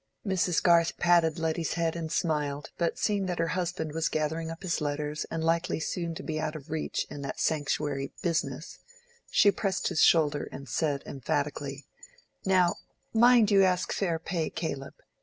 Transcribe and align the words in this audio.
Mrs. 0.25 0.63
Garth 0.63 0.97
patted 0.97 1.37
Letty's 1.37 1.73
head 1.73 1.95
and 1.95 2.11
smiled, 2.11 2.71
but 2.79 2.97
seeing 2.97 3.27
that 3.27 3.37
her 3.37 3.49
husband 3.49 3.91
was 3.93 4.09
gathering 4.09 4.49
up 4.49 4.63
his 4.63 4.81
letters 4.81 5.27
and 5.29 5.43
likely 5.43 5.79
soon 5.79 6.15
to 6.15 6.23
be 6.23 6.39
out 6.39 6.55
of 6.55 6.71
reach 6.71 7.05
in 7.11 7.21
that 7.21 7.39
sanctuary 7.39 8.11
"business," 8.23 8.79
she 9.29 9.51
pressed 9.51 9.89
his 9.89 10.01
shoulder 10.03 10.49
and 10.51 10.67
said 10.67 11.03
emphatically— 11.05 11.85
"Now, 12.45 12.77
mind 13.13 13.51
you 13.51 13.61
ask 13.63 13.93
fair 13.93 14.17
pay, 14.17 14.49
Caleb." 14.49 14.95